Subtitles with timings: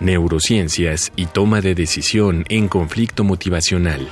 [0.00, 4.08] neurociencias y toma de decisión en conflicto motivacional.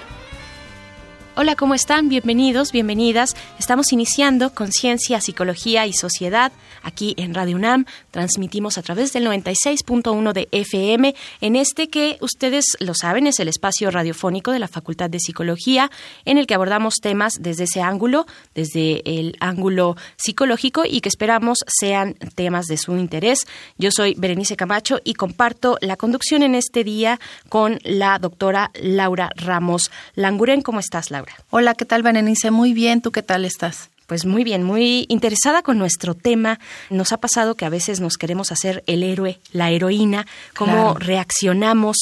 [1.38, 2.08] Hola, ¿cómo están?
[2.08, 3.36] Bienvenidos, bienvenidas.
[3.58, 6.50] Estamos iniciando Conciencia, Psicología y Sociedad
[6.82, 7.84] aquí en Radio UNAM.
[8.10, 13.48] Transmitimos a través del 96.1 de FM en este que ustedes lo saben es el
[13.48, 15.90] espacio radiofónico de la Facultad de Psicología
[16.24, 21.58] en el que abordamos temas desde ese ángulo, desde el ángulo psicológico y que esperamos
[21.66, 23.46] sean temas de su interés.
[23.76, 29.28] Yo soy Berenice Camacho y comparto la conducción en este día con la doctora Laura
[29.36, 30.62] Ramos Languren.
[30.62, 31.25] ¿Cómo estás, Laura?
[31.50, 32.50] Hola, ¿qué tal, Berenice?
[32.50, 33.90] Muy bien, ¿tú qué tal estás?
[34.06, 36.60] Pues muy bien, muy interesada con nuestro tema.
[36.90, 41.96] Nos ha pasado que a veces nos queremos hacer el héroe, la heroína, cómo reaccionamos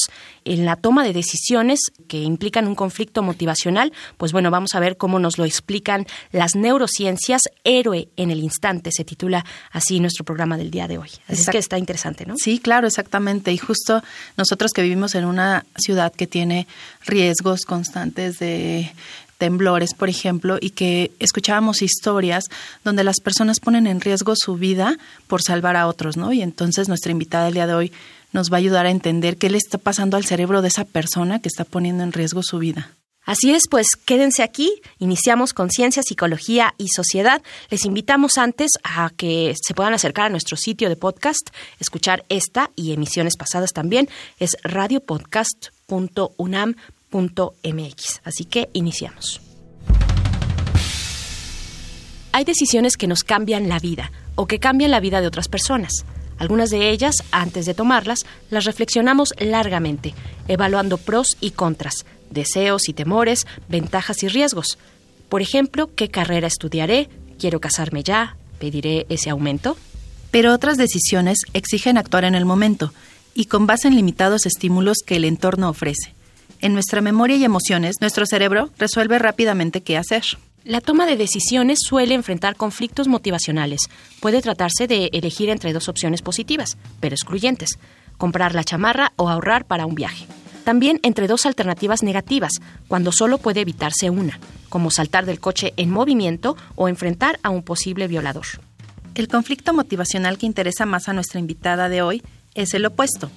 [0.45, 3.91] en la toma de decisiones que implican un conflicto motivacional.
[4.17, 7.41] Pues bueno, vamos a ver cómo nos lo explican las neurociencias.
[7.63, 11.09] Héroe en el instante se titula así nuestro programa del día de hoy.
[11.27, 12.35] Así es que está interesante, ¿no?
[12.37, 13.51] Sí, claro, exactamente.
[13.51, 14.03] Y justo
[14.37, 16.67] nosotros que vivimos en una ciudad que tiene
[17.03, 18.93] riesgos constantes de
[19.37, 22.45] temblores, por ejemplo, y que escuchábamos historias
[22.83, 26.33] donde las personas ponen en riesgo su vida por salvar a otros, ¿no?
[26.33, 27.91] Y entonces nuestra invitada el día de hoy
[28.31, 31.39] nos va a ayudar a entender qué le está pasando al cerebro de esa persona
[31.39, 32.91] que está poniendo en riesgo su vida.
[33.25, 34.81] Así es, pues quédense aquí.
[34.99, 37.41] Iniciamos con Ciencia, Psicología y Sociedad.
[37.71, 41.49] Les invitamos antes a que se puedan acercar a nuestro sitio de podcast,
[41.79, 44.09] escuchar esta y emisiones pasadas también.
[44.39, 46.75] Es radiopodcast.unam
[47.21, 49.41] mx Así que iniciamos.
[52.31, 56.05] Hay decisiones que nos cambian la vida o que cambian la vida de otras personas.
[56.37, 60.13] Algunas de ellas, antes de tomarlas, las reflexionamos largamente,
[60.49, 64.77] evaluando pros y contras, deseos y temores, ventajas y riesgos.
[65.29, 67.07] Por ejemplo, ¿qué carrera estudiaré?
[67.39, 68.35] ¿Quiero casarme ya?
[68.59, 69.77] ¿Pediré ese aumento?
[70.31, 72.91] Pero otras decisiones exigen actuar en el momento
[73.33, 76.14] y con base en limitados estímulos que el entorno ofrece.
[76.65, 80.23] En nuestra memoria y emociones, nuestro cerebro resuelve rápidamente qué hacer.
[80.63, 83.81] La toma de decisiones suele enfrentar conflictos motivacionales.
[84.19, 87.77] Puede tratarse de elegir entre dos opciones positivas, pero excluyentes,
[88.17, 90.25] comprar la chamarra o ahorrar para un viaje.
[90.63, 92.53] También entre dos alternativas negativas,
[92.87, 97.61] cuando solo puede evitarse una, como saltar del coche en movimiento o enfrentar a un
[97.61, 98.47] posible violador.
[99.13, 102.23] El conflicto motivacional que interesa más a nuestra invitada de hoy
[102.55, 103.29] es el opuesto,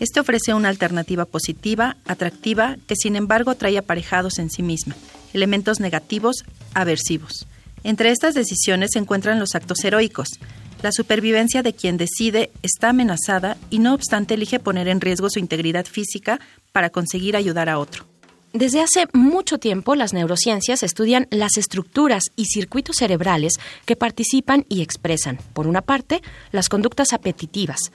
[0.00, 4.94] este ofrece una alternativa positiva, atractiva, que sin embargo trae aparejados en sí misma
[5.34, 7.46] elementos negativos, aversivos.
[7.82, 10.28] Entre estas decisiones se encuentran los actos heroicos.
[10.82, 15.38] La supervivencia de quien decide está amenazada y no obstante elige poner en riesgo su
[15.38, 16.40] integridad física
[16.72, 18.06] para conseguir ayudar a otro.
[18.52, 24.80] Desde hace mucho tiempo las neurociencias estudian las estructuras y circuitos cerebrales que participan y
[24.82, 26.22] expresan, por una parte,
[26.52, 27.90] las conductas apetitivas,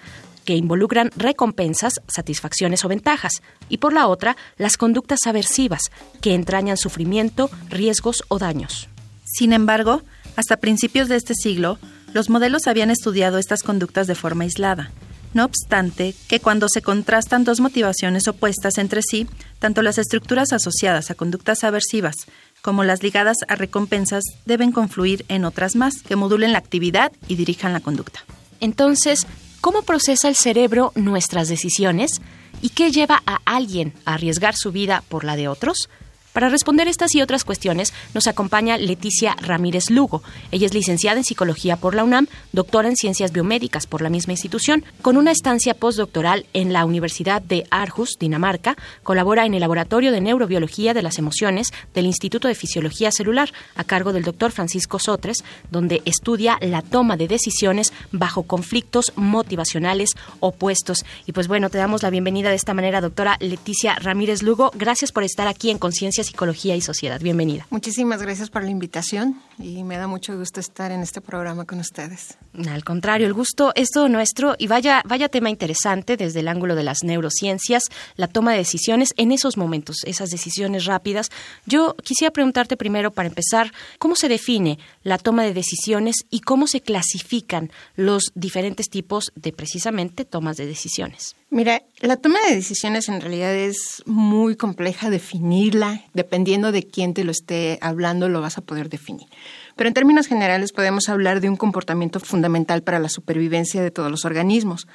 [0.50, 3.34] que involucran recompensas, satisfacciones o ventajas,
[3.70, 8.90] y por la otra, las conductas aversivas, que entrañan sufrimiento, riesgos o daños.
[9.26, 10.02] Sin embargo,
[10.38, 11.78] hasta principios de este siglo,
[12.14, 14.90] los modelos habían estudiado estas conductas de forma aislada.
[15.36, 19.28] No obstante, que cuando se contrastan dos motivaciones opuestas entre sí,
[19.60, 22.16] tanto las estructuras asociadas a conductas aversivas
[22.64, 27.36] como las ligadas a recompensas deben confluir en otras más que modulen la actividad y
[27.36, 28.22] dirijan la conducta.
[28.60, 29.28] Entonces,
[29.62, 32.22] ¿Cómo procesa el cerebro nuestras decisiones?
[32.62, 35.90] ¿Y qué lleva a alguien a arriesgar su vida por la de otros?
[36.34, 40.22] Para responder estas y otras cuestiones nos acompaña Leticia Ramírez Lugo.
[40.52, 44.34] Ella es licenciada en Psicología por la UNAM, doctora en Ciencias Biomédicas por la misma
[44.34, 48.78] institución, con una estancia postdoctoral en la Universidad de Aarhus, Dinamarca.
[49.02, 53.84] Colabora en el Laboratorio de Neurobiología de las Emociones del Instituto de Fisiología Celular, a
[53.84, 60.12] cargo del doctor Francisco Sotres, donde estudia la toma de decisiones bajo conflictos motivacionales
[60.42, 61.06] opuestos.
[61.26, 64.72] Y pues bueno, te damos la bienvenida de esta manera, doctora Leticia Ramírez Lugo.
[64.76, 67.20] Gracias por estar aquí en Conciencia Psicología y Sociedad.
[67.22, 67.68] Bienvenida.
[67.70, 71.80] Muchísimas gracias por la invitación y me da mucho gusto estar en este programa con
[71.80, 72.38] ustedes.
[72.68, 76.76] Al contrario, el gusto es todo nuestro y vaya, vaya tema interesante desde el ángulo
[76.76, 77.84] de las neurociencias,
[78.16, 81.30] la toma de decisiones en esos momentos, esas decisiones rápidas.
[81.66, 86.68] Yo quisiera preguntarte primero, para empezar, ¿cómo se define la toma de decisiones y cómo
[86.68, 91.36] se clasifican los diferentes tipos de precisamente tomas de decisiones?
[91.52, 96.04] Mira, la toma de decisiones en realidad es muy compleja definirla.
[96.14, 99.28] Dependiendo de quién te lo esté hablando, lo vas a poder definir.
[99.76, 104.12] Pero en términos generales podemos hablar de un comportamiento fundamental para la supervivencia de todos
[104.12, 104.88] los organismos.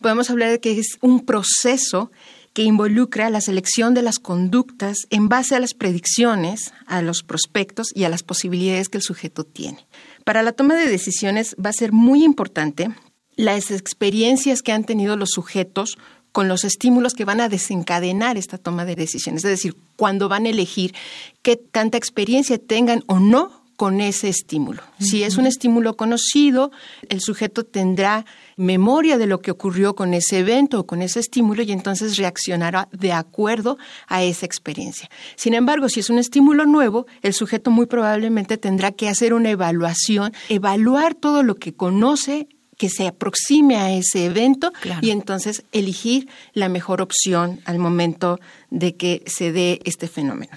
[0.00, 2.12] Podemos hablar de que es un proceso
[2.52, 7.88] que involucra la selección de las conductas en base a las predicciones, a los prospectos
[7.94, 9.86] y a las posibilidades que el sujeto tiene.
[10.24, 12.90] Para la toma de decisiones va a ser muy importante
[13.36, 15.98] las experiencias que han tenido los sujetos
[16.32, 20.44] con los estímulos que van a desencadenar esta toma de decisiones, es decir, cuando van
[20.44, 20.94] a elegir
[21.40, 24.82] qué tanta experiencia tengan o no con ese estímulo.
[24.98, 26.72] Si es un estímulo conocido,
[27.08, 28.24] el sujeto tendrá
[28.56, 32.88] memoria de lo que ocurrió con ese evento o con ese estímulo y entonces reaccionará
[32.92, 35.10] de acuerdo a esa experiencia.
[35.36, 39.50] Sin embargo, si es un estímulo nuevo, el sujeto muy probablemente tendrá que hacer una
[39.50, 46.28] evaluación, evaluar todo lo que conoce que se aproxime a ese evento y entonces elegir
[46.52, 48.38] la mejor opción al momento
[48.70, 50.52] de que se dé este fenómeno.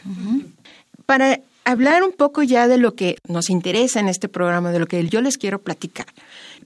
[1.05, 4.87] Para hablar un poco ya de lo que nos interesa en este programa, de lo
[4.87, 6.07] que yo les quiero platicar,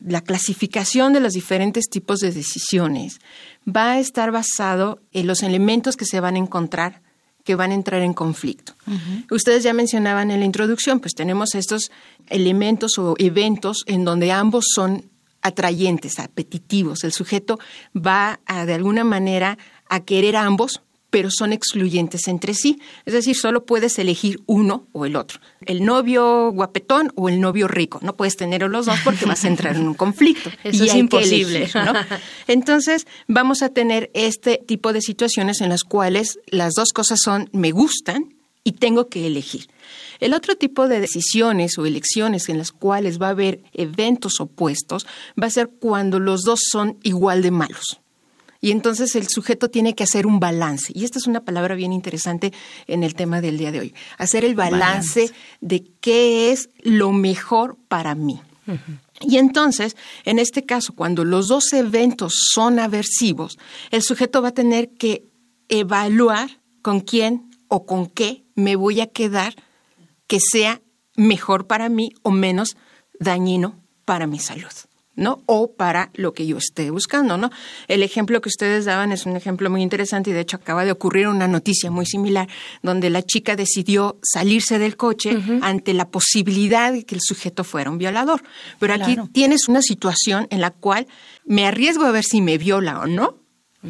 [0.06, 3.20] la clasificación de los diferentes tipos de decisiones
[3.68, 7.02] va a estar basado en los elementos que se van a encontrar
[7.44, 8.74] que van a entrar en conflicto.
[9.30, 11.92] Ustedes ya mencionaban en la introducción, pues tenemos estos
[12.30, 15.10] elementos o eventos en donde ambos son
[15.44, 17.04] atrayentes, apetitivos.
[17.04, 17.60] El sujeto
[17.96, 19.58] va a, de alguna manera
[19.88, 20.82] a querer a ambos,
[21.14, 22.80] pero son excluyentes entre sí.
[23.06, 25.40] Es decir, solo puedes elegir uno o el otro.
[25.64, 28.00] El novio guapetón o el novio rico.
[28.02, 30.50] No puedes tener los dos porque vas a entrar en un conflicto.
[30.64, 31.70] Eso es imposible.
[32.48, 37.48] Entonces, vamos a tener este tipo de situaciones en las cuales las dos cosas son
[37.54, 38.33] me gustan
[38.64, 39.68] y tengo que elegir.
[40.20, 45.06] El otro tipo de decisiones o elecciones en las cuales va a haber eventos opuestos
[45.42, 48.00] va a ser cuando los dos son igual de malos.
[48.62, 50.94] Y entonces el sujeto tiene que hacer un balance.
[50.96, 52.54] Y esta es una palabra bien interesante
[52.88, 53.94] en el tema del día de hoy.
[54.18, 58.40] Hacer el balance, de qué es lo mejor para mí.
[59.20, 63.58] Y entonces, en este caso, cuando los dos eventos son aversivos,
[63.92, 65.26] el sujeto va a tener que
[65.68, 69.56] evaluar con quién o con qué me voy a quedar
[70.28, 70.82] que sea
[71.16, 72.76] mejor para mí o menos
[73.20, 74.72] dañino para mi salud.
[75.16, 75.44] ¿no?
[75.46, 77.52] O para lo que yo esté buscando, ¿no?
[77.88, 80.92] El ejemplo que ustedes daban es un ejemplo muy interesante y de hecho acaba de
[80.92, 82.48] ocurrir una noticia muy similar
[82.82, 87.92] donde la chica decidió salirse del coche ante la posibilidad de que el sujeto fuera
[87.92, 88.42] un violador.
[88.80, 91.08] Pero aquí tienes una situación en la cual
[91.46, 93.43] me arriesgo a ver si me viola o no,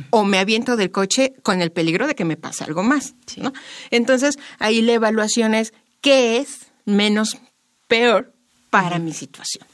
[0.10, 3.16] o me aviento del coche con el peligro de que me pase algo más.
[3.38, 3.54] ¿no?
[3.92, 7.38] Entonces, ahí la evaluación es qué es menos
[7.88, 8.34] peor
[8.70, 9.66] para mi situación.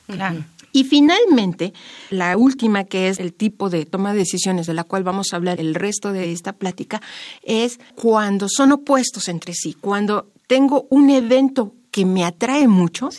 [0.72, 1.74] Y finalmente,
[2.10, 5.38] la última, que es el tipo de toma de decisiones de la cual vamos a
[5.38, 7.02] hablar el resto de esta plática,
[7.44, 13.10] es cuando son opuestos entre sí, cuando tengo un evento que me atrae mucho,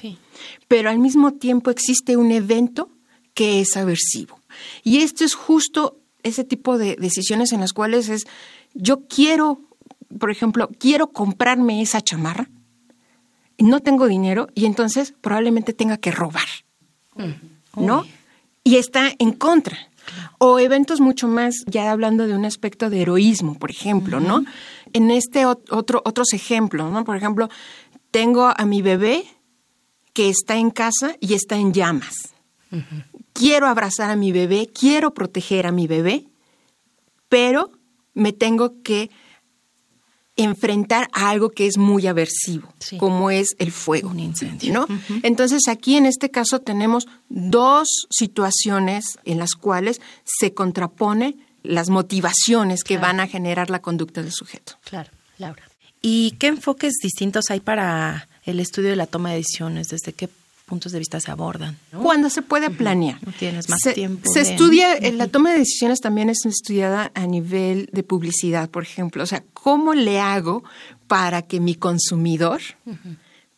[0.68, 2.90] pero al mismo tiempo existe un evento
[3.34, 4.38] que es aversivo.
[4.84, 8.26] Y esto es justo ese tipo de decisiones en las cuales es,
[8.74, 9.60] yo quiero,
[10.18, 12.48] por ejemplo, quiero comprarme esa chamarra,
[13.58, 16.48] no tengo dinero y entonces probablemente tenga que robar,
[17.16, 17.84] mm.
[17.84, 18.06] ¿no?
[18.64, 19.76] Y está en contra.
[20.38, 24.44] O eventos mucho más, ya hablando de un aspecto de heroísmo, por ejemplo, ¿no?
[24.92, 27.04] En este otro, otros ejemplos, ¿no?
[27.04, 27.48] Por ejemplo,
[28.10, 29.24] tengo a mi bebé
[30.14, 32.34] que está en casa y está en llamas
[33.40, 36.26] quiero abrazar a mi bebé, quiero proteger a mi bebé,
[37.30, 37.70] pero
[38.12, 39.10] me tengo que
[40.36, 44.10] enfrentar a algo que es muy aversivo, como es el fuego.
[44.10, 44.74] Un incendio.
[44.74, 44.86] ¿no?
[45.22, 52.84] Entonces aquí en este caso tenemos dos situaciones en las cuales se contrapone las motivaciones
[52.84, 54.74] que van a generar la conducta del sujeto.
[54.84, 55.62] Claro, Laura.
[56.02, 59.88] ¿Y qué enfoques distintos hay para el estudio de la toma de decisiones?
[59.88, 60.28] ¿Desde qué
[60.70, 61.76] puntos de vista se abordan.
[62.00, 63.18] Cuando se puede planear.
[63.26, 64.30] No tienes más se, tiempo.
[64.32, 69.22] Se estudia, la toma de decisiones también es estudiada a nivel de publicidad, por ejemplo.
[69.24, 70.62] O sea, ¿cómo le hago
[71.08, 72.60] para que mi consumidor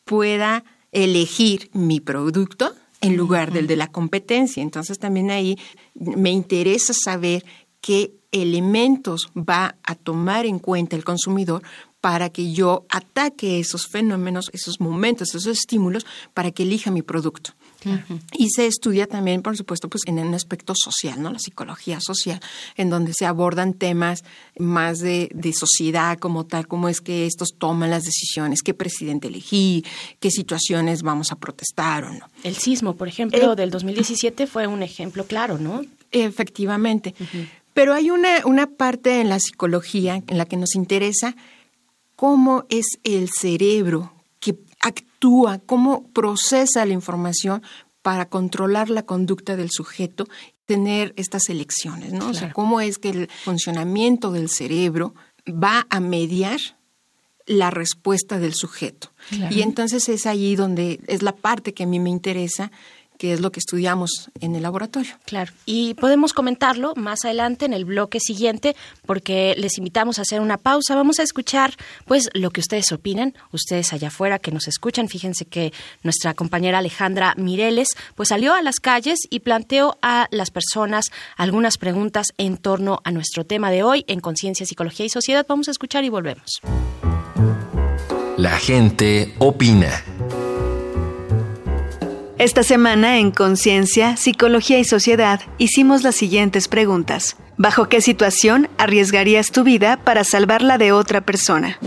[0.05, 4.63] pueda elegir mi producto en lugar del de la competencia?
[4.63, 5.59] Entonces también ahí
[5.95, 7.45] me interesa saber
[7.83, 11.63] qué elementos va a tomar en cuenta el consumidor
[12.03, 16.05] para que yo ataque esos fenómenos, esos momentos, esos estímulos,
[16.35, 17.53] para que elija mi producto.
[18.37, 21.31] Y se estudia también, por supuesto, pues en un aspecto social, ¿no?
[21.31, 22.41] La psicología social,
[22.77, 24.25] en donde se abordan temas
[24.59, 29.85] más de, sociedad como tal, cómo es que estos toman las decisiones, qué presidente elegí,
[30.19, 32.29] qué situaciones vamos a protestar o no.
[32.43, 35.83] El sismo, por ejemplo, del 2017 fue un ejemplo claro, ¿no?
[36.11, 37.15] Efectivamente.
[37.75, 41.37] Pero hay una, una parte en la psicología en la que nos interesa
[42.23, 47.65] cómo es el cerebro que actúa, cómo procesa la información
[48.01, 50.29] para controlar la conducta del sujeto,
[50.65, 52.29] tener estas elecciones, ¿no?
[52.29, 55.17] O sea, cómo es que el funcionamiento del cerebro
[55.49, 56.61] va a mediar
[57.45, 59.11] la respuesta del sujeto.
[59.51, 62.71] Y entonces es allí donde es la parte que a mí me interesa
[63.23, 65.15] que es lo que estudiamos en el laboratorio.
[65.27, 68.75] Claro, y podemos comentarlo más adelante en el bloque siguiente
[69.07, 70.97] porque les invitamos a hacer una pausa.
[70.97, 75.09] Vamos a escuchar pues lo que ustedes opinan, ustedes allá afuera que nos escuchan.
[75.09, 80.51] Fíjense que nuestra compañera Alejandra Mireles pues salió a las calles y planteó a las
[80.51, 85.47] personas algunas preguntas en torno a nuestro tema de hoy en Conciencia, Psicología y Sociedad.
[85.49, 86.61] Vamos a escuchar y volvemos.
[88.37, 90.03] La gente opina.
[92.43, 97.37] Esta semana en Conciencia, Psicología y Sociedad hicimos las siguientes preguntas.
[97.57, 101.79] ¿Bajo qué situación arriesgarías tu vida para salvarla de otra persona?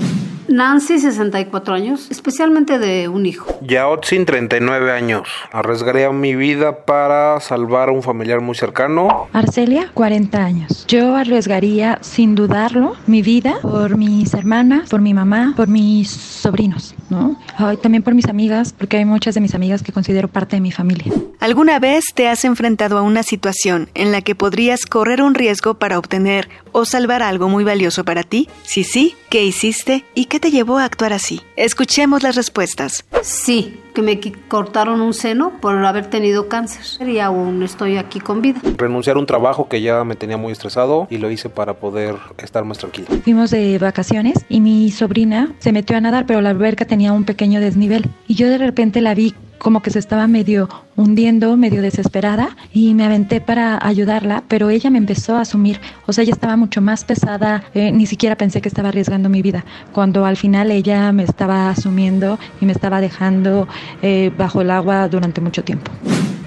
[0.56, 3.60] Nancy, 64 años, especialmente de un hijo.
[3.62, 5.28] Yaotzin, 39 años.
[5.52, 9.28] Arriesgaría mi vida para salvar a un familiar muy cercano.
[9.34, 10.86] Arcelia, 40 años.
[10.88, 16.96] Yo arriesgaría, sin dudarlo, mi vida por mis hermanas, por mi mamá, por mis sobrinos,
[17.10, 17.38] ¿no?
[17.82, 20.72] también por mis amigas, porque hay muchas de mis amigas que considero parte de mi
[20.72, 21.12] familia.
[21.42, 25.76] ¿Alguna vez te has enfrentado a una situación en la que podrías correr un riesgo
[25.76, 28.50] para obtener o salvar algo muy valioso para ti?
[28.64, 31.42] Si sí, ¿qué hiciste y qué te llevó a actuar así?
[31.56, 33.06] Escuchemos las respuestas.
[33.22, 38.42] Sí, que me cortaron un seno por haber tenido cáncer y aún estoy aquí con
[38.42, 38.60] vida.
[38.78, 42.16] Renunciar a un trabajo que ya me tenía muy estresado y lo hice para poder
[42.38, 43.08] estar más tranquilo.
[43.24, 47.24] Fuimos de vacaciones y mi sobrina se metió a nadar, pero la alberca tenía un
[47.24, 51.82] pequeño desnivel y yo de repente la vi como que se estaba medio hundiendo, medio
[51.82, 56.34] desesperada y me aventé para ayudarla, pero ella me empezó a asumir, o sea, ella
[56.34, 60.38] estaba mucho más pesada, eh, ni siquiera pensé que estaba arriesgando mi vida, cuando al
[60.38, 63.68] final ella me estaba asumiendo y me estaba dejando
[64.02, 65.92] eh, bajo el agua durante mucho tiempo.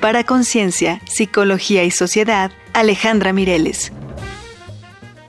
[0.00, 3.93] Para Conciencia, Psicología y Sociedad, Alejandra Mireles.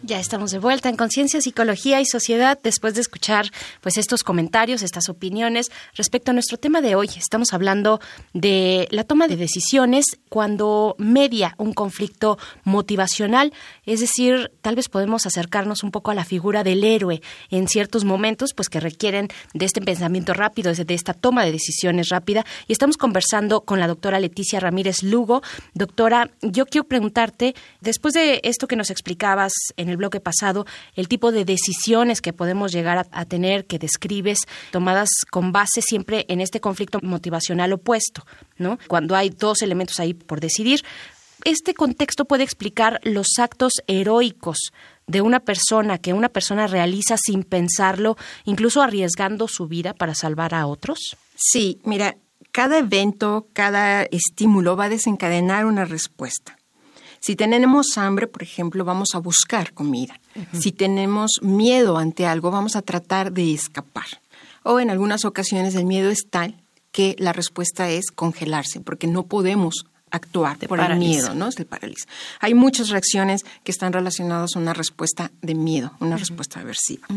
[0.10, 4.82] Ya estamos de vuelta en Conciencia, Psicología y Sociedad después de escuchar pues estos comentarios,
[4.82, 7.12] estas opiniones respecto a nuestro tema de hoy.
[7.16, 8.00] Estamos hablando
[8.34, 13.54] de la toma de decisiones cuando media un conflicto motivacional,
[13.86, 18.04] es decir, tal vez podemos acercarnos un poco a la figura del héroe en ciertos
[18.04, 22.74] momentos pues que requieren de este pensamiento rápido, de esta toma de decisiones rápida y
[22.74, 25.44] estamos conversando con la doctora Leticia Ramírez Lugo.
[25.76, 30.66] Doctora, yo quiero preguntarte, después de esto que nos explicabas en el bloque pasado,
[30.96, 34.40] el tipo de decisiones que podemos llegar a, tener, que describes,
[34.72, 38.26] tomadas con base siempre en este conflicto motivacional opuesto,
[38.58, 38.80] ¿no?
[38.88, 40.84] Cuando hay dos elementos ahí por decidir.
[41.46, 44.58] Este contexto puede explicar los actos heroicos
[45.08, 50.54] de una persona que una persona realiza sin pensarlo, incluso arriesgando su vida para salvar
[50.54, 51.18] a otros?
[51.36, 52.18] Sí, mira,
[52.52, 56.59] cada evento, cada estímulo va a desencadenar una respuesta.
[57.20, 60.20] Si tenemos hambre, por ejemplo, vamos a buscar comida.
[60.54, 64.08] Si tenemos miedo ante algo, vamos a tratar de escapar.
[64.64, 66.56] O en algunas ocasiones el miedo es tal
[66.92, 71.48] que la respuesta es congelarse, porque no podemos actuar por el miedo, ¿no?
[71.48, 72.08] Es el parálisis.
[72.40, 77.08] Hay muchas reacciones que están relacionadas a una respuesta de miedo, una respuesta aversiva.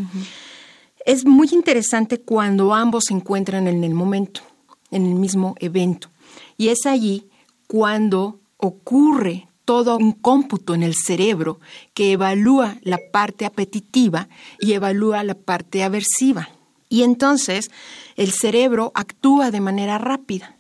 [1.04, 4.42] Es muy interesante cuando ambos se encuentran en el momento,
[4.90, 6.10] en el mismo evento.
[6.56, 7.26] Y es allí
[7.66, 11.60] cuando ocurre todo un cómputo en el cerebro
[11.94, 14.28] que evalúa la parte apetitiva
[14.60, 16.48] y evalúa la parte aversiva.
[16.88, 17.70] Y entonces
[18.16, 20.56] el cerebro actúa de manera rápida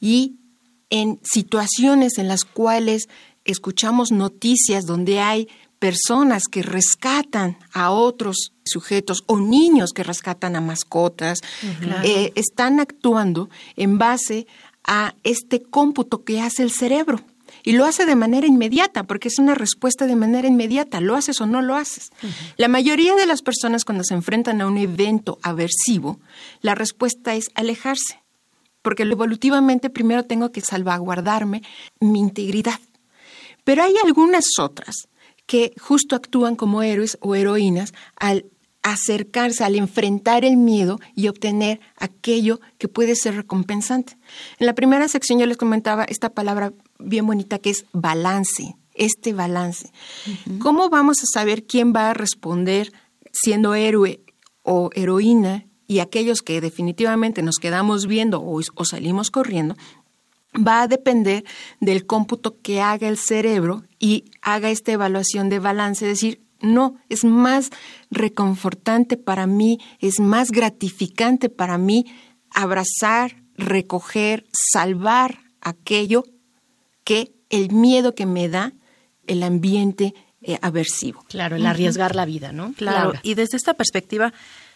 [0.00, 0.36] y
[0.90, 3.08] en situaciones en las cuales
[3.44, 10.60] escuchamos noticias donde hay personas que rescatan a otros sujetos o niños que rescatan a
[10.60, 11.40] mascotas,
[12.04, 14.46] eh, están actuando en base
[14.84, 17.20] a este cómputo que hace el cerebro.
[17.62, 21.40] Y lo hace de manera inmediata, porque es una respuesta de manera inmediata, lo haces
[21.40, 22.10] o no lo haces.
[22.56, 26.18] La mayoría de las personas cuando se enfrentan a un evento aversivo,
[26.60, 28.22] la respuesta es alejarse,
[28.82, 31.62] porque evolutivamente primero tengo que salvaguardarme
[32.00, 32.80] mi integridad.
[33.64, 35.08] Pero hay algunas otras
[35.46, 38.46] que justo actúan como héroes o heroínas al
[38.82, 44.16] acercarse, al enfrentar el miedo y obtener aquello que puede ser recompensante.
[44.58, 46.72] En la primera sección yo les comentaba esta palabra
[47.04, 49.90] bien bonita que es balance, este balance.
[50.58, 52.92] ¿Cómo vamos a saber quién va a responder
[53.32, 54.20] siendo héroe
[54.62, 59.76] o heroína y aquellos que definitivamente nos quedamos viendo o, salimos corriendo?
[60.54, 61.44] Va a depender
[61.80, 67.24] del cómputo que haga el cerebro y haga esta evaluación de balance, decir, no, es
[67.24, 67.70] más
[68.10, 72.04] reconfortante para mí, es más gratificante para mí
[72.50, 76.24] abrazar, recoger, salvar aquello
[77.04, 78.72] que el miedo que me da
[79.26, 81.24] el ambiente eh, aversivo.
[81.28, 82.72] Claro, el arriesgar la vida, ¿no?
[82.74, 84.32] Claro, y desde esta perspectiva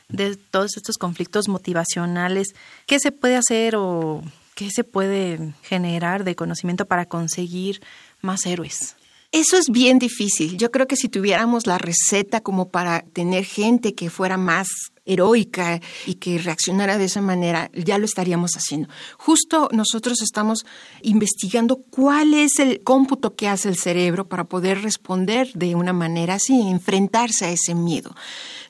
[0.09, 2.49] de todos estos conflictos motivacionales,
[2.87, 4.23] ¿qué se puede hacer o
[4.55, 7.83] qué se puede generar de conocimiento para conseguir
[8.23, 8.97] más héroes?
[9.33, 10.57] Eso es bien difícil.
[10.57, 14.69] Yo creo que si tuviéramos la receta como para tener gente que fuera más
[15.07, 18.89] heroica y que reaccionara de esa manera, ya lo estaríamos haciendo.
[19.17, 20.67] Justo nosotros estamos
[21.03, 26.35] investigando cuál es el cómputo que hace el cerebro para poder responder de una manera
[26.35, 28.15] así, enfrentarse a ese miedo.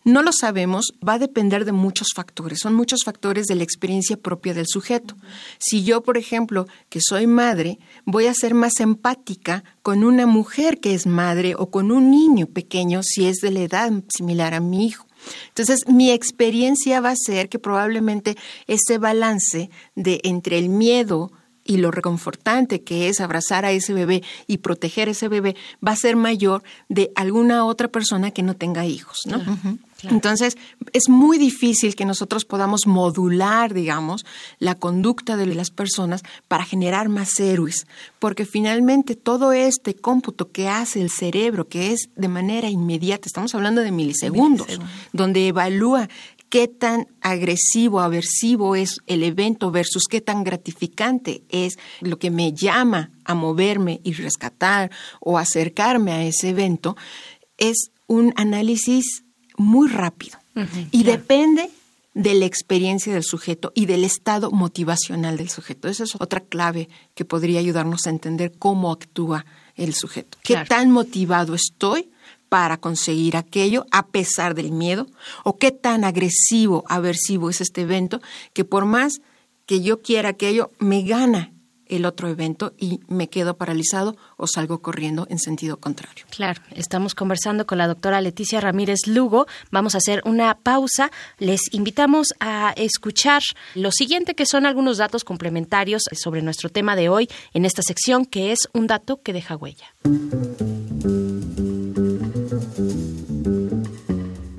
[0.04, 4.16] No lo sabemos, va a depender de muchos factores, son muchos factores de la experiencia
[4.16, 5.16] propia del sujeto.
[5.58, 10.78] Si yo, por ejemplo, que soy madre, voy a ser más empática con una mujer
[10.78, 14.60] que es madre o con un niño pequeño si es de la edad similar a
[14.60, 15.05] mi hijo.
[15.48, 21.32] Entonces, mi experiencia va a ser que probablemente ese balance de entre el miedo
[21.64, 25.56] y lo reconfortante que es abrazar a ese bebé y proteger a ese bebé
[25.86, 29.42] va a ser mayor de alguna otra persona que no tenga hijos, ¿no?
[30.02, 30.56] Entonces,
[30.92, 34.26] es muy difícil que nosotros podamos modular, digamos,
[34.58, 37.86] la conducta de las personas para generar más héroes,
[38.18, 43.54] porque finalmente todo este cómputo que hace el cerebro, que es de manera inmediata, estamos
[43.54, 44.80] hablando de milisegundos,
[45.12, 46.08] donde evalúa
[46.48, 52.52] qué tan agresivo, aversivo es el evento versus qué tan gratificante es lo que me
[52.52, 56.96] llama a moverme y rescatar o acercarme a ese evento,
[57.58, 59.25] es un análisis
[59.56, 60.38] muy rápido
[60.90, 61.70] y depende
[62.14, 65.88] de la experiencia del sujeto y del estado motivacional del sujeto.
[65.88, 69.44] Esa es otra clave que podría ayudarnos a entender cómo actúa
[69.74, 70.38] el sujeto.
[70.42, 72.08] ¿Qué tan motivado estoy
[72.48, 75.06] para conseguir aquello a pesar del miedo?
[75.44, 78.22] ¿O qué tan agresivo, aversivo es este evento
[78.54, 79.20] que por más
[79.66, 81.52] que yo quiera aquello, me gana
[81.88, 86.24] el otro evento y me quedo paralizado o salgo corriendo en sentido contrario.
[86.30, 89.46] Claro, estamos conversando con la doctora Leticia Ramírez Lugo.
[89.70, 91.10] Vamos a hacer una pausa.
[91.38, 93.42] Les invitamos a escuchar
[93.74, 98.24] lo siguiente, que son algunos datos complementarios sobre nuestro tema de hoy en esta sección,
[98.24, 99.94] que es un dato que deja huella.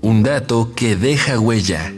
[0.01, 1.93] Un dato que deja huella.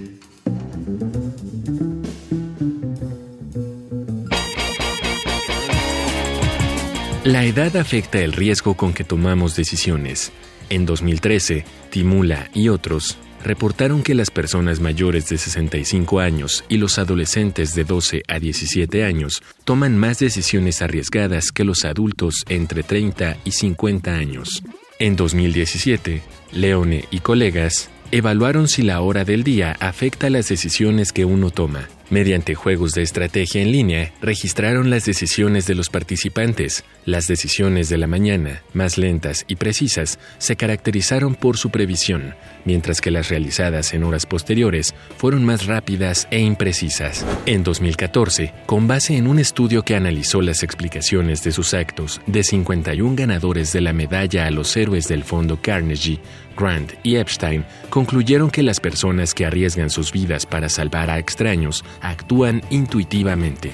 [7.29, 10.31] La edad afecta el riesgo con que tomamos decisiones.
[10.71, 16.97] En 2013, Timula y otros reportaron que las personas mayores de 65 años y los
[16.97, 23.37] adolescentes de 12 a 17 años toman más decisiones arriesgadas que los adultos entre 30
[23.45, 24.63] y 50 años.
[24.97, 31.25] En 2017, Leone y colegas evaluaron si la hora del día afecta las decisiones que
[31.25, 31.89] uno toma.
[32.09, 36.83] Mediante juegos de estrategia en línea, registraron las decisiones de los participantes.
[37.05, 42.33] Las decisiones de la mañana, más lentas y precisas, se caracterizaron por su previsión,
[42.65, 47.23] mientras que las realizadas en horas posteriores fueron más rápidas e imprecisas.
[47.45, 52.43] En 2014, con base en un estudio que analizó las explicaciones de sus actos de
[52.43, 56.19] 51 ganadores de la medalla a los héroes del Fondo Carnegie,
[56.59, 61.85] Grant y Epstein concluyeron que las personas que arriesgan sus vidas para salvar a extraños
[62.01, 63.73] actúan intuitivamente.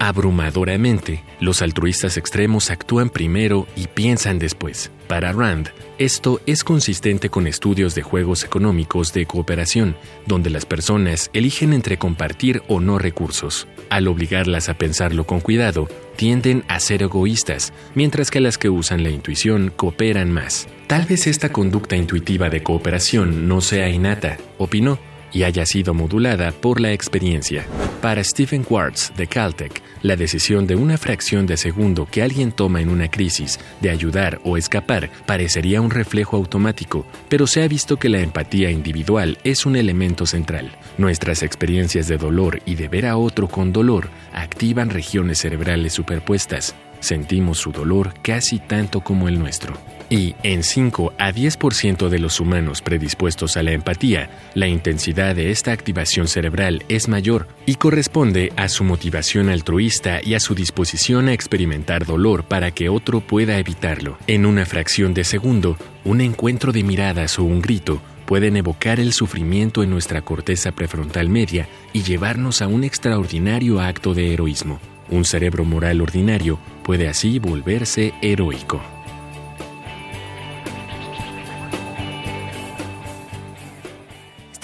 [0.00, 4.90] Abrumadoramente, los altruistas extremos actúan primero y piensan después.
[5.06, 11.30] Para Rand, esto es consistente con estudios de juegos económicos de cooperación, donde las personas
[11.32, 13.68] eligen entre compartir o no recursos.
[13.90, 19.02] Al obligarlas a pensarlo con cuidado, tienden a ser egoístas, mientras que las que usan
[19.02, 20.66] la intuición cooperan más.
[20.86, 24.98] Tal vez esta conducta intuitiva de cooperación no sea innata, opinó,
[25.34, 27.66] y haya sido modulada por la experiencia.
[28.00, 32.80] Para Stephen Quartz de Caltech, la decisión de una fracción de segundo que alguien toma
[32.80, 37.96] en una crisis de ayudar o escapar parecería un reflejo automático, pero se ha visto
[37.96, 40.70] que la empatía individual es un elemento central.
[40.98, 46.74] Nuestras experiencias de dolor y de ver a otro con dolor activan regiones cerebrales superpuestas.
[47.00, 49.74] Sentimos su dolor casi tanto como el nuestro.
[50.14, 55.50] Y en 5 a 10% de los humanos predispuestos a la empatía, la intensidad de
[55.50, 61.26] esta activación cerebral es mayor y corresponde a su motivación altruista y a su disposición
[61.26, 64.16] a experimentar dolor para que otro pueda evitarlo.
[64.28, 69.14] En una fracción de segundo, un encuentro de miradas o un grito pueden evocar el
[69.14, 74.78] sufrimiento en nuestra corteza prefrontal media y llevarnos a un extraordinario acto de heroísmo.
[75.10, 78.93] Un cerebro moral ordinario puede así volverse heroico.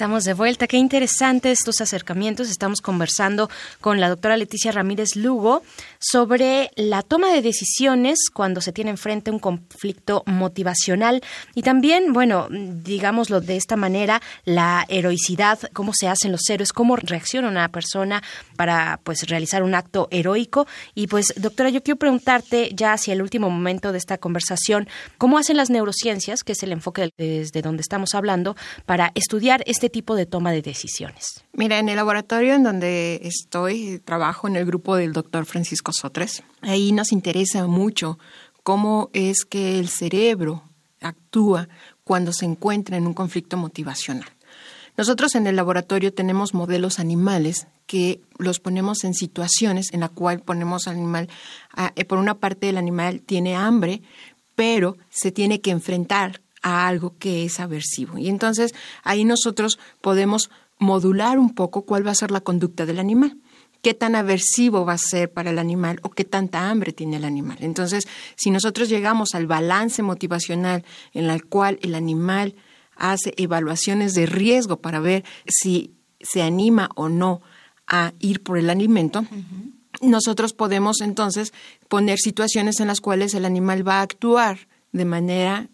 [0.01, 0.65] Estamos de vuelta.
[0.65, 2.49] Qué interesantes estos acercamientos.
[2.49, 5.61] Estamos conversando con la doctora Leticia Ramírez Lugo
[5.99, 11.21] sobre la toma de decisiones cuando se tiene enfrente un conflicto motivacional
[11.53, 16.95] y también, bueno, digámoslo de esta manera, la heroicidad, cómo se hacen los héroes, cómo
[16.95, 18.23] reacciona una persona
[18.55, 20.65] para pues realizar un acto heroico.
[20.95, 25.37] Y pues, doctora, yo quiero preguntarte ya hacia el último momento de esta conversación, ¿cómo
[25.37, 28.55] hacen las neurociencias, que es el enfoque desde donde estamos hablando,
[28.87, 31.43] para estudiar este tipo de toma de decisiones?
[31.53, 36.43] Mira, en el laboratorio en donde estoy, trabajo en el grupo del doctor Francisco Sotres.
[36.61, 38.17] Ahí nos interesa mucho
[38.63, 40.63] cómo es que el cerebro
[41.01, 41.67] actúa
[42.03, 44.29] cuando se encuentra en un conflicto motivacional.
[44.97, 50.41] Nosotros en el laboratorio tenemos modelos animales que los ponemos en situaciones en la cual
[50.41, 51.29] ponemos al animal,
[51.95, 54.01] eh, por una parte el animal tiene hambre,
[54.55, 58.17] pero se tiene que enfrentar a algo que es aversivo.
[58.17, 62.99] Y entonces ahí nosotros podemos modular un poco cuál va a ser la conducta del
[62.99, 63.37] animal
[63.81, 67.25] qué tan aversivo va a ser para el animal o qué tanta hambre tiene el
[67.25, 67.57] animal.
[67.61, 72.55] Entonces, si nosotros llegamos al balance motivacional en el cual el animal
[72.95, 77.41] hace evaluaciones de riesgo para ver si se anima o no
[77.87, 79.25] a ir por el alimento,
[80.01, 81.51] nosotros podemos entonces
[81.87, 85.69] poner situaciones en las cuales el animal va a actuar de manera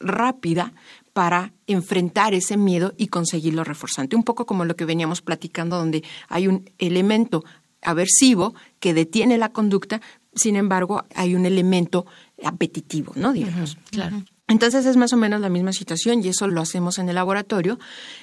[0.00, 0.72] rápida
[1.12, 4.16] para enfrentar ese miedo y conseguirlo reforzante.
[4.16, 7.44] Un poco como lo que veníamos platicando, donde hay un elemento
[7.82, 10.00] aversivo que detiene la conducta,
[10.34, 12.06] sin embargo, hay un elemento
[12.44, 13.32] apetitivo, ¿no?
[13.32, 13.78] Digamos.
[13.90, 14.22] claro.
[14.48, 17.80] Entonces es más o menos la misma situación y eso lo hacemos en el laboratorio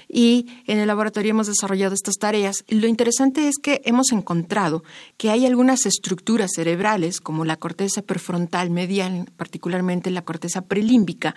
[0.08, 2.64] y en el laboratorio hemos desarrollado estas tareas.
[2.70, 4.86] lo interesante es que hemos encontrado
[5.18, 11.36] que hay algunas estructuras cerebrales como la corteza prefrontal medial, particularmente la corteza prelímbica,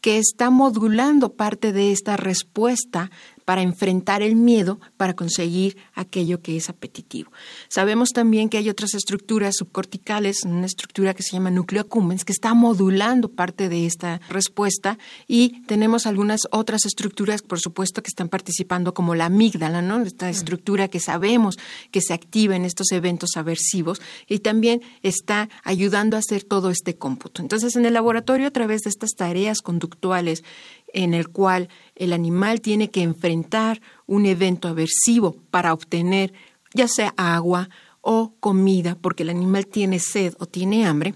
[0.00, 3.10] que está modulando parte de esta respuesta
[3.48, 7.32] para enfrentar el miedo, para conseguir aquello que es apetitivo.
[7.68, 12.32] Sabemos también que hay otras estructuras subcorticales, una estructura que se llama núcleo accumbens, que
[12.34, 18.28] está modulando parte de esta respuesta y tenemos algunas otras estructuras, por supuesto, que están
[18.28, 20.02] participando como la amígdala, ¿no?
[20.02, 21.58] Esta estructura que sabemos
[21.90, 26.98] que se activa en estos eventos aversivos y también está ayudando a hacer todo este
[26.98, 27.40] cómputo.
[27.40, 30.44] Entonces, en el laboratorio, a través de estas tareas conductuales
[30.92, 36.32] en el cual el animal tiene que enfrentar un evento aversivo para obtener
[36.74, 37.68] ya sea agua
[38.00, 41.14] o comida, porque el animal tiene sed o tiene hambre,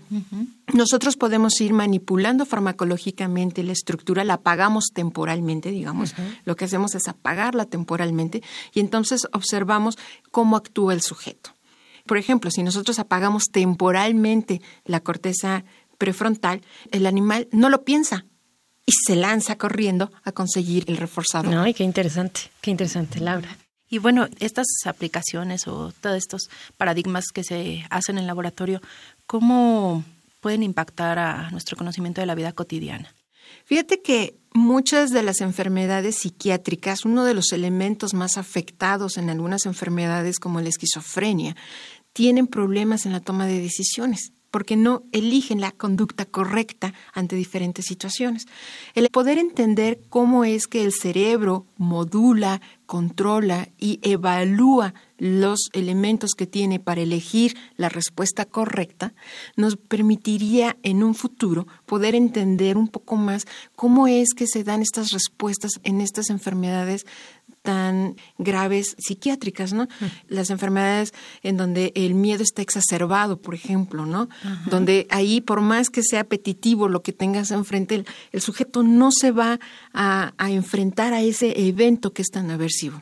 [0.75, 7.09] nosotros podemos ir manipulando farmacológicamente la estructura, la apagamos temporalmente, digamos, lo que hacemos es
[7.09, 8.43] apagarla temporalmente
[8.75, 9.97] y entonces observamos
[10.31, 11.51] cómo actúa el sujeto.
[12.05, 15.65] Por ejemplo, si nosotros apagamos temporalmente la corteza
[15.99, 18.27] prefrontal, el animal no lo piensa,
[18.85, 21.61] y se lanza corriendo a conseguir el reforzado.
[21.61, 23.57] Ay, qué interesante, qué interesante, Laura.
[23.89, 28.81] Y bueno, estas aplicaciones o todos estos paradigmas que se hacen en el laboratorio,
[29.27, 30.03] ¿cómo
[30.41, 33.15] pueden impactar a nuestro conocimiento de la vida cotidiana?
[33.65, 39.67] Fíjate que muchas de las enfermedades psiquiátricas, uno de los elementos más afectados en algunas
[39.67, 41.55] enfermedades como la esquizofrenia,
[42.13, 47.87] tienen problemas en la toma de decisiones porque no eligen la conducta correcta ante diferentes
[47.87, 48.47] situaciones.
[48.95, 56.47] El poder entender cómo es que el cerebro modula, controla y evalúa los elementos que
[56.47, 59.15] tiene para elegir la respuesta correcta,
[59.57, 64.83] nos permitiría en un futuro poder entender un poco más cómo es que se dan
[64.83, 67.07] estas respuestas en estas enfermedades
[67.63, 69.89] tan graves psiquiátricas, ¿no?
[70.29, 74.29] Las enfermedades en donde el miedo está exacerbado, por ejemplo, ¿no?
[74.67, 79.31] Donde ahí, por más que sea apetitivo lo que tengas enfrente, el, sujeto no se
[79.31, 79.61] va
[79.93, 83.01] a, enfrentar a ese evento que es tan aversivo.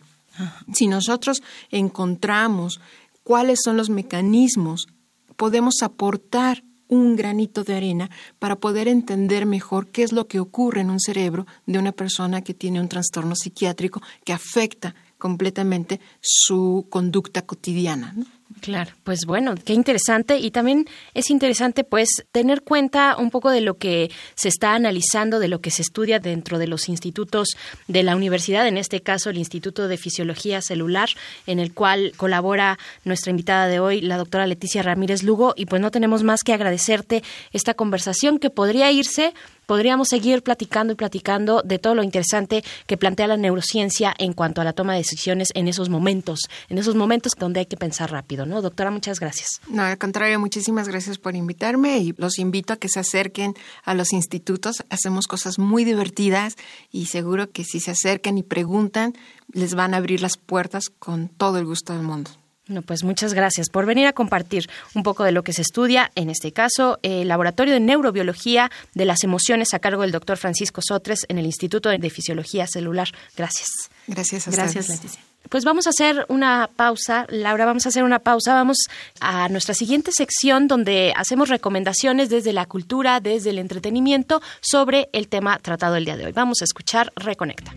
[0.73, 2.81] Si nosotros encontramos
[3.25, 4.89] cuáles son los mecanismos,
[5.37, 10.83] podemos aportar un granito de arena para poder entender mejor qué es lo que ocurre
[10.83, 16.87] en un cerebro de una persona que tiene un trastorno psiquiátrico que afecta completamente su
[16.91, 18.15] conducta cotidiana.
[18.61, 20.39] Claro, pues bueno, qué interesante.
[20.39, 25.39] Y también es interesante pues tener cuenta un poco de lo que se está analizando,
[25.39, 27.51] de lo que se estudia dentro de los institutos
[27.87, 31.09] de la universidad, en este caso el Instituto de Fisiología Celular,
[31.47, 35.81] en el cual colabora nuestra invitada de hoy, la doctora Leticia Ramírez Lugo, y pues
[35.81, 39.33] no tenemos más que agradecerte esta conversación que podría irse
[39.71, 44.61] podríamos seguir platicando y platicando de todo lo interesante que plantea la neurociencia en cuanto
[44.61, 48.11] a la toma de decisiones en esos momentos, en esos momentos donde hay que pensar
[48.11, 48.63] rápido, ¿no?
[48.63, 49.61] Doctora, muchas gracias.
[49.69, 53.55] No, al contrario, muchísimas gracias por invitarme y los invito a que se acerquen
[53.85, 54.83] a los institutos.
[54.91, 56.57] Hacemos cosas muy divertidas
[56.91, 59.15] y seguro que si se acercan y preguntan,
[59.53, 62.40] les van a abrir las puertas con todo el gusto del mundo.
[62.71, 66.13] Bueno, pues muchas gracias por venir a compartir un poco de lo que se estudia,
[66.15, 70.81] en este caso, el Laboratorio de Neurobiología de las Emociones a cargo del doctor Francisco
[70.81, 73.09] Sotres en el Instituto de Fisiología Celular.
[73.37, 73.67] Gracias.
[74.07, 75.21] Gracias a Gracias, Leticia.
[75.49, 78.79] Pues vamos a hacer una pausa, Laura, vamos a hacer una pausa, vamos
[79.19, 85.27] a nuestra siguiente sección donde hacemos recomendaciones desde la cultura, desde el entretenimiento sobre el
[85.27, 86.33] tema tratado el día de hoy.
[86.33, 87.75] Vamos a escuchar Reconecta.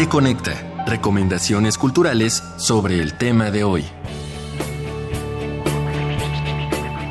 [0.00, 0.84] Reconecta.
[0.86, 3.84] Recomendaciones culturales sobre el tema de hoy.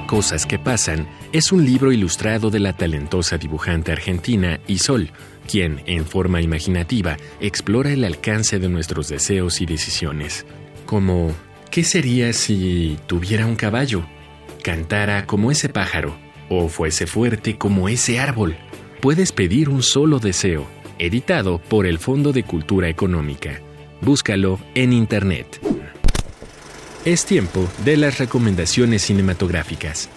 [0.08, 5.12] Cosas que pasan es un libro ilustrado de la talentosa dibujante argentina Isol,
[5.52, 10.45] quien, en forma imaginativa, explora el alcance de nuestros deseos y decisiones.
[10.86, 11.34] Como,
[11.69, 14.06] ¿qué sería si tuviera un caballo?
[14.63, 18.56] Cantara como ese pájaro, o fuese fuerte como ese árbol.
[19.02, 23.62] Puedes pedir un solo deseo editado por el Fondo de Cultura Económica.
[24.01, 25.60] Búscalo en Internet.
[27.05, 30.10] Es tiempo de las recomendaciones cinematográficas.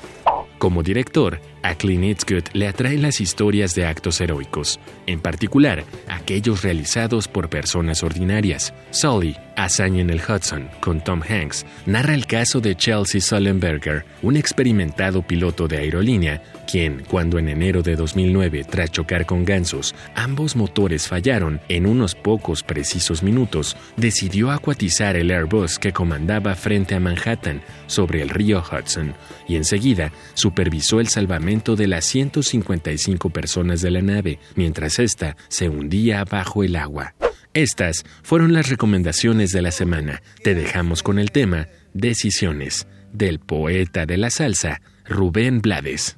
[0.58, 6.62] Como director, a Clint Eastwood le atraen las historias de actos heroicos, en particular aquellos
[6.62, 8.74] realizados por personas ordinarias.
[8.90, 14.36] Sully, Hazaña en el Hudson, con Tom Hanks, narra el caso de Chelsea Sullenberger, un
[14.36, 20.56] experimentado piloto de aerolínea, quien, cuando en enero de 2009, tras chocar con gansos, ambos
[20.56, 27.00] motores fallaron en unos pocos precisos minutos, decidió acuatizar el Airbus que comandaba frente a
[27.00, 29.14] Manhattan, sobre el río Hudson,
[29.48, 35.68] y enseguida supervisó el salvamento de las 155 personas de la nave, mientras ésta se
[35.68, 37.14] hundía bajo el agua.
[37.54, 40.22] Estas fueron las recomendaciones de la semana.
[40.44, 46.14] Te dejamos con el tema Decisiones, del poeta de la salsa, Rubén Blades.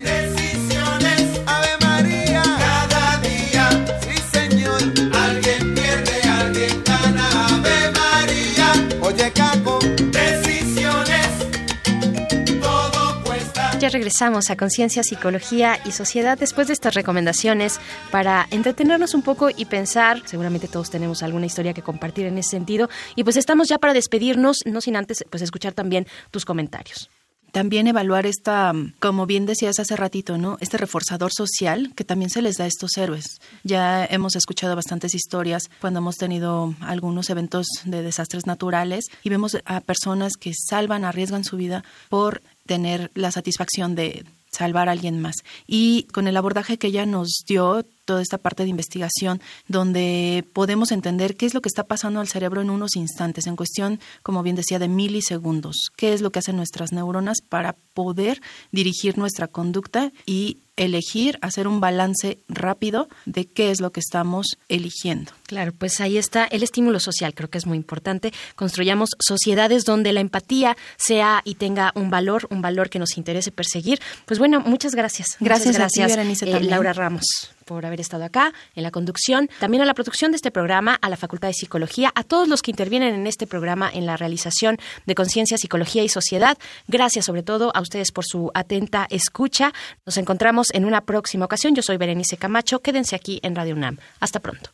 [13.82, 17.80] Ya regresamos a Conciencia, Psicología y Sociedad después de estas recomendaciones
[18.12, 20.22] para entretenernos un poco y pensar.
[20.24, 22.88] Seguramente todos tenemos alguna historia que compartir en ese sentido.
[23.16, 27.10] Y pues estamos ya para despedirnos, no sin antes pues escuchar también tus comentarios.
[27.50, 30.56] También evaluar esta, como bien decías hace ratito, ¿no?
[30.60, 33.40] Este reforzador social que también se les da a estos héroes.
[33.62, 39.58] Ya hemos escuchado bastantes historias cuando hemos tenido algunos eventos de desastres naturales y vemos
[39.66, 45.20] a personas que salvan, arriesgan su vida por tener la satisfacción de salvar a alguien
[45.20, 45.36] más.
[45.66, 50.92] Y con el abordaje que ella nos dio, toda esta parte de investigación, donde podemos
[50.92, 54.42] entender qué es lo que está pasando al cerebro en unos instantes, en cuestión, como
[54.42, 59.48] bien decía, de milisegundos, qué es lo que hacen nuestras neuronas para poder dirigir nuestra
[59.48, 65.32] conducta y elegir, hacer un balance rápido de qué es lo que estamos eligiendo.
[65.46, 68.30] Claro, pues ahí está el estímulo social, creo que es muy importante.
[68.56, 73.52] Construyamos sociedades donde la empatía sea y tenga un valor, un valor que nos interese
[73.52, 74.00] perseguir.
[74.26, 75.36] Pues bueno, muchas gracias.
[75.40, 76.60] Gracias muchas a ti, gracias, Berenice, eh.
[76.60, 80.50] Laura Ramos por haber estado acá en la conducción, también a la producción de este
[80.50, 84.06] programa, a la Facultad de Psicología, a todos los que intervienen en este programa en
[84.06, 86.58] la realización de Conciencia, Psicología y Sociedad.
[86.88, 89.72] Gracias sobre todo a ustedes por su atenta escucha.
[90.06, 91.74] Nos encontramos en una próxima ocasión.
[91.74, 92.80] Yo soy Berenice Camacho.
[92.80, 93.98] Quédense aquí en Radio UNAM.
[94.20, 94.70] Hasta pronto.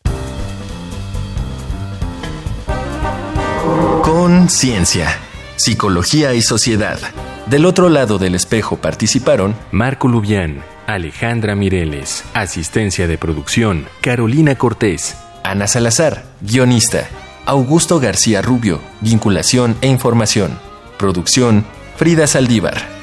[4.02, 5.08] Conciencia,
[5.56, 6.98] Psicología y Sociedad.
[7.46, 15.18] Del otro lado del espejo participaron Marco Lubián, Alejandra Mireles, asistencia de producción, Carolina Cortés,
[15.44, 17.06] Ana Salazar, guionista,
[17.44, 20.58] Augusto García Rubio, vinculación e información,
[20.96, 22.97] producción, Frida Saldívar.